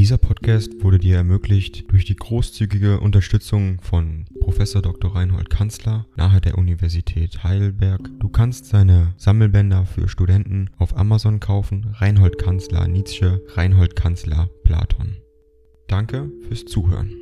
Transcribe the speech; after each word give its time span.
Dieser 0.00 0.16
Podcast 0.16 0.82
wurde 0.82 0.98
dir 0.98 1.16
ermöglicht 1.16 1.92
durch 1.92 2.06
die 2.06 2.16
großzügige 2.16 3.00
Unterstützung 3.00 3.82
von 3.82 4.24
Professor 4.40 4.80
Dr. 4.80 5.14
Reinhold 5.14 5.50
Kanzler 5.50 6.06
nahe 6.16 6.40
der 6.40 6.56
Universität 6.56 7.44
Heidelberg. 7.44 8.08
Du 8.18 8.30
kannst 8.30 8.64
seine 8.64 9.12
Sammelbänder 9.18 9.84
für 9.84 10.08
Studenten 10.08 10.70
auf 10.78 10.96
Amazon 10.96 11.38
kaufen. 11.38 11.94
Reinhold 11.98 12.38
Kanzler 12.38 12.88
Nietzsche, 12.88 13.44
Reinhold 13.48 13.94
Kanzler 13.94 14.48
Platon. 14.64 15.18
Danke 15.86 16.32
fürs 16.48 16.64
Zuhören. 16.64 17.12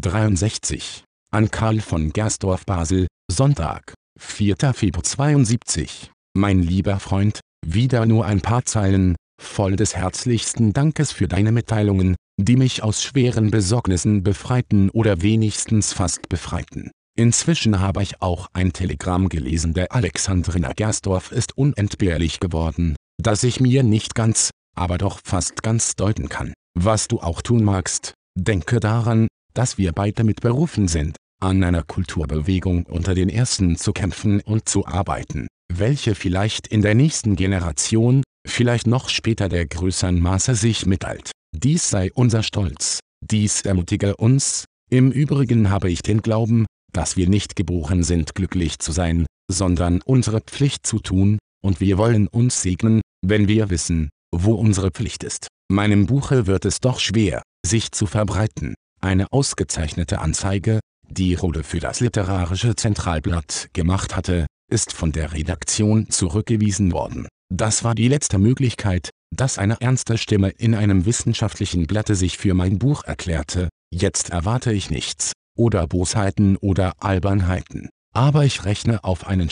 63. 0.00 1.04
An 1.30 1.48
Karl 1.52 1.78
von 1.78 2.12
Gersdorf 2.12 2.66
Basel, 2.66 3.06
Sonntag, 3.30 3.94
4. 4.18 4.56
Februar 4.74 5.04
72. 5.04 6.10
Mein 6.34 6.60
lieber 6.60 6.98
Freund, 6.98 7.38
wieder 7.64 8.04
nur 8.04 8.26
ein 8.26 8.40
paar 8.40 8.64
Zeilen, 8.64 9.14
voll 9.40 9.76
des 9.76 9.96
herzlichsten 9.96 10.72
Dankes 10.72 11.12
für 11.12 11.28
deine 11.28 11.52
Mitteilungen, 11.52 12.16
die 12.38 12.56
mich 12.56 12.82
aus 12.82 13.02
schweren 13.02 13.50
Besorgnissen 13.50 14.22
befreiten 14.22 14.90
oder 14.90 15.22
wenigstens 15.22 15.92
fast 15.92 16.28
befreiten. 16.28 16.90
Inzwischen 17.16 17.80
habe 17.80 18.02
ich 18.02 18.22
auch 18.22 18.46
ein 18.52 18.72
Telegramm 18.72 19.28
gelesen 19.28 19.74
der 19.74 19.92
Alexandrina 19.92 20.72
Gersdorf 20.72 21.32
ist 21.32 21.58
unentbehrlich 21.58 22.38
geworden, 22.38 22.94
das 23.20 23.42
ich 23.42 23.60
mir 23.60 23.82
nicht 23.82 24.14
ganz, 24.14 24.50
aber 24.76 24.98
doch 24.98 25.18
fast 25.24 25.64
ganz 25.64 25.96
deuten 25.96 26.28
kann. 26.28 26.54
Was 26.78 27.08
du 27.08 27.18
auch 27.18 27.42
tun 27.42 27.64
magst, 27.64 28.14
denke 28.36 28.78
daran, 28.78 29.26
dass 29.52 29.78
wir 29.78 29.90
beide 29.90 30.22
mit 30.22 30.42
berufen 30.42 30.86
sind, 30.86 31.16
an 31.40 31.64
einer 31.64 31.82
Kulturbewegung 31.82 32.86
unter 32.86 33.14
den 33.14 33.28
Ersten 33.28 33.76
zu 33.76 33.92
kämpfen 33.92 34.40
und 34.40 34.68
zu 34.68 34.86
arbeiten, 34.86 35.48
welche 35.72 36.14
vielleicht 36.14 36.68
in 36.68 36.82
der 36.82 36.94
nächsten 36.94 37.34
Generation, 37.34 38.22
vielleicht 38.50 38.86
noch 38.86 39.08
später 39.08 39.48
der 39.48 39.66
größeren 39.66 40.20
Maße 40.20 40.54
sich 40.54 40.86
mitteilt. 40.86 41.30
Dies 41.56 41.88
sei 41.88 42.10
unser 42.12 42.42
Stolz, 42.42 43.00
dies 43.20 43.62
ermutige 43.62 44.16
uns, 44.16 44.64
im 44.90 45.10
Übrigen 45.10 45.70
habe 45.70 45.90
ich 45.90 46.02
den 46.02 46.22
Glauben, 46.22 46.66
dass 46.92 47.16
wir 47.16 47.28
nicht 47.28 47.56
geboren 47.56 48.02
sind 48.02 48.34
glücklich 48.34 48.78
zu 48.78 48.92
sein, 48.92 49.26
sondern 49.50 50.00
unsere 50.04 50.40
Pflicht 50.40 50.86
zu 50.86 50.98
tun, 50.98 51.38
und 51.62 51.80
wir 51.80 51.98
wollen 51.98 52.28
uns 52.28 52.62
segnen, 52.62 53.00
wenn 53.24 53.48
wir 53.48 53.70
wissen, 53.70 54.10
wo 54.34 54.54
unsere 54.54 54.90
Pflicht 54.90 55.24
ist. 55.24 55.48
Meinem 55.70 56.06
Buche 56.06 56.46
wird 56.46 56.64
es 56.64 56.80
doch 56.80 57.00
schwer, 57.00 57.42
sich 57.66 57.92
zu 57.92 58.06
verbreiten, 58.06 58.74
eine 59.00 59.26
ausgezeichnete 59.32 60.20
Anzeige, 60.20 60.80
die 61.10 61.34
Rode 61.34 61.62
für 61.62 61.80
das 61.80 62.00
literarische 62.00 62.76
Zentralblatt 62.76 63.68
gemacht 63.72 64.16
hatte, 64.16 64.46
ist 64.70 64.92
von 64.92 65.12
der 65.12 65.32
Redaktion 65.32 66.10
zurückgewiesen 66.10 66.92
worden. 66.92 67.26
Das 67.50 67.84
war 67.84 67.94
die 67.94 68.08
letzte 68.08 68.38
Möglichkeit, 68.38 69.10
dass 69.34 69.58
eine 69.58 69.80
ernste 69.80 70.18
Stimme 70.18 70.50
in 70.50 70.74
einem 70.74 71.06
wissenschaftlichen 71.06 71.86
Blatte 71.86 72.14
sich 72.14 72.38
für 72.38 72.54
mein 72.54 72.78
Buch 72.78 73.04
erklärte, 73.04 73.68
jetzt 73.90 74.30
erwarte 74.30 74.72
ich 74.72 74.90
nichts, 74.90 75.32
oder 75.56 75.86
Bosheiten 75.86 76.56
oder 76.56 76.92
Albernheiten, 76.98 77.88
aber 78.14 78.44
ich 78.44 78.64
rechne 78.64 79.04
auf 79.04 79.26
einen 79.26 79.50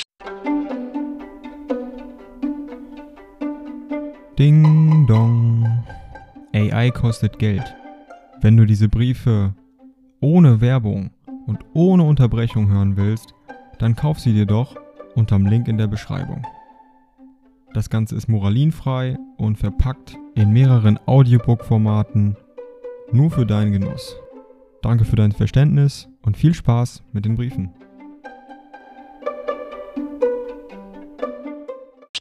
Ding 4.39 5.07
dong. 5.07 5.85
AI 6.53 6.91
kostet 6.91 7.39
Geld. 7.39 7.75
Wenn 8.43 8.57
du 8.57 8.67
diese 8.67 8.89
Briefe 8.89 9.55
ohne 10.21 10.61
Werbung 10.61 11.11
und 11.47 11.59
ohne 11.73 12.03
Unterbrechung 12.03 12.69
hören 12.69 12.97
willst, 12.97 13.33
dann 13.79 13.97
kauf 13.97 14.21
sie 14.21 14.35
dir 14.35 14.47
doch 14.47 14.77
unterm 15.17 15.47
Link 15.47 15.67
in 15.67 15.79
der 15.79 15.89
Beschreibung. 15.89 16.47
Das 17.75 17.91
Ganze 17.91 18.15
ist 18.15 18.29
moralinfrei 18.29 19.19
und 19.37 19.57
verpackt 19.57 20.17
in 20.35 20.53
mehreren 20.53 20.99
Audiobook-Formaten 21.07 22.37
nur 23.11 23.31
für 23.31 23.47
deinen 23.47 23.73
Genuss. 23.73 24.17
Danke 24.83 25.05
für 25.05 25.17
dein 25.17 25.33
Verständnis 25.33 26.09
und 26.23 26.37
viel 26.37 26.55
Spaß 26.55 27.03
mit 27.13 27.25
den 27.25 27.35
Briefen. 27.35 27.71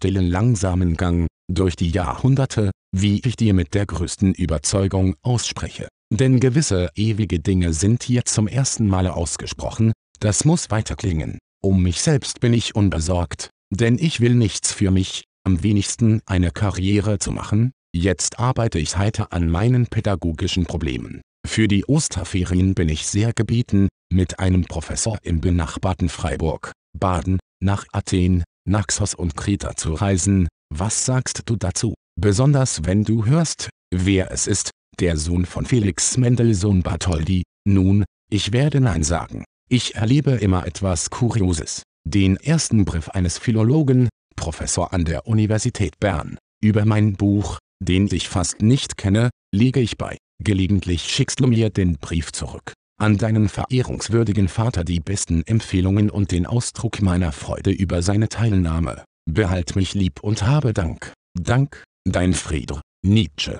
stillen 0.06 0.30
langsamen 0.30 0.98
Gang, 0.98 1.26
durch 1.52 1.76
die 1.76 1.90
Jahrhunderte, 1.90 2.70
wie 2.96 3.22
ich 3.26 3.38
dir 3.38 3.56
mit 3.56 3.74
der 3.74 3.88
größten 3.88 4.36
Überzeugung 4.36 5.16
ausspreche. 5.24 5.88
Denn 6.12 6.40
gewisse 6.40 6.90
ewige 6.96 7.40
Dinge 7.40 7.74
sind 7.74 8.04
hier 8.04 8.24
zum 8.26 8.48
ersten 8.48 8.88
Male 8.88 9.16
ausgesprochen, 9.16 9.94
das 10.20 10.46
muss 10.46 10.70
weiterklingen. 10.70 11.40
Um 11.66 11.82
mich 11.82 12.04
selbst 12.04 12.42
bin 12.42 12.54
ich 12.54 12.76
unbesorgt, 12.76 13.50
denn 13.72 13.98
ich 13.98 14.20
will 14.20 14.36
nichts 14.36 14.72
für 14.72 14.92
mich, 14.92 15.24
am 15.44 15.64
wenigsten 15.64 16.22
eine 16.28 16.52
Karriere 16.52 17.18
zu 17.18 17.32
machen, 17.32 17.72
jetzt 17.92 18.38
arbeite 18.38 18.78
ich 18.78 18.98
heiter 18.98 19.34
an 19.34 19.50
meinen 19.50 19.88
pädagogischen 19.88 20.68
Problemen. 20.68 21.22
Für 21.44 21.68
die 21.68 21.84
Osterferien 21.86 22.76
bin 22.76 22.88
ich 22.88 23.08
sehr 23.08 23.34
gebeten, 23.34 23.88
mit 24.14 24.38
einem 24.38 24.66
Professor 24.66 25.18
im 25.24 25.42
benachbarten 25.42 26.08
Freiburg, 26.08 26.72
Baden, 26.96 27.40
nach 27.64 27.88
Athen, 27.94 28.44
Naxos 28.70 29.16
und 29.16 29.36
Kreta 29.36 29.76
zu 29.76 29.94
reisen, 29.94 30.48
was 30.72 31.04
sagst 31.04 31.42
du 31.48 31.56
dazu? 31.56 31.96
Besonders 32.16 32.86
wenn 32.86 33.04
du 33.04 33.26
hörst, 33.26 33.72
wer 33.92 34.30
es 34.30 34.46
ist, 34.46 34.70
der 35.00 35.18
Sohn 35.18 35.48
von 35.48 35.66
Felix 35.66 36.16
Mendelssohn 36.18 36.84
Bartholdy, 36.84 37.42
nun, 37.68 38.06
ich 38.30 38.54
werde 38.54 38.82
Nein 38.82 39.02
sagen. 39.02 39.46
Ich 39.68 39.96
erlebe 39.96 40.32
immer 40.32 40.68
etwas 40.68 41.10
Kurioses. 41.10 41.82
Den 42.08 42.38
ersten 42.38 42.86
Brief 42.86 43.10
eines 43.10 43.40
Philologen, 43.40 44.10
Professor 44.36 44.94
an 44.94 45.06
der 45.06 45.26
Universität 45.26 46.00
Bern, 46.00 46.38
über 46.64 46.86
mein 46.86 47.14
Buch, 47.14 47.58
den 47.82 48.08
ich 48.12 48.30
fast 48.30 48.62
nicht 48.62 48.96
kenne, 48.96 49.32
lege 49.52 49.80
ich 49.80 49.98
bei. 49.98 50.18
Gelegentlich 50.44 51.10
schickst 51.10 51.40
du 51.40 51.48
mir 51.48 51.72
den 51.72 51.98
Brief 51.98 52.32
zurück. 52.32 52.74
An 53.02 53.18
deinen 53.18 53.50
verehrungswürdigen 53.50 54.50
Vater 54.50 54.84
die 54.84 55.00
besten 55.00 55.42
Empfehlungen 55.48 56.12
und 56.12 56.32
den 56.32 56.46
Ausdruck 56.46 57.02
meiner 57.02 57.32
Freude 57.32 57.72
über 57.72 58.04
seine 58.04 58.30
Teilnahme. 58.30 59.04
Behalt 59.28 59.76
mich 59.76 59.96
lieb 59.96 60.22
und 60.22 60.44
habe 60.44 60.74
Dank. 60.74 61.12
Dank, 61.34 61.84
dein 62.06 62.36
Frieder, 62.36 62.82
Nietzsche. 63.04 63.60